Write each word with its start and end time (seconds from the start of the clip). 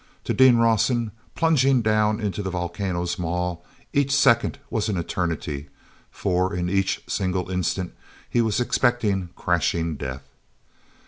To 0.23 0.33
Dean 0.33 0.57
Rawson, 0.57 1.11
plunging 1.35 1.83
down 1.83 2.19
into 2.19 2.41
the 2.41 2.49
volcano's 2.49 3.19
maw, 3.19 3.57
each 3.93 4.11
second 4.15 4.57
was 4.71 4.89
an 4.89 4.97
eternity, 4.97 5.69
for, 6.09 6.55
in 6.55 6.71
each 6.71 7.03
single 7.05 7.51
instant, 7.51 7.93
he 8.27 8.41
was 8.41 8.59
expecting 8.59 9.29
crashing 9.35 9.97
death. 9.97 10.27